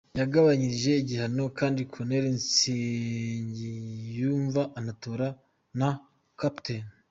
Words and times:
Yagabanyirije 0.19 0.91
igihano 1.01 1.43
kandi 1.59 1.81
Colonel 1.93 2.25
Nsengiyumva 2.37 4.61
Anatole 4.79 5.27
na 5.79 5.89
Capt. 6.39 6.65